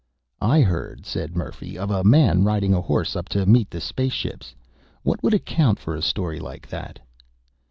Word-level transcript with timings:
"I 0.41 0.61
heard," 0.61 1.05
said 1.05 1.35
Murphy, 1.37 1.77
"of 1.77 1.91
a 1.91 2.03
man 2.03 2.43
riding 2.43 2.73
a 2.73 2.81
horse 2.81 3.15
up 3.15 3.29
to 3.29 3.45
meet 3.45 3.69
the 3.69 3.79
space 3.79 4.13
ships. 4.13 4.55
What 5.03 5.21
would 5.21 5.35
account 5.35 5.77
for 5.77 5.95
a 5.95 6.01
story 6.01 6.39
like 6.39 6.67
that?" 6.69 6.97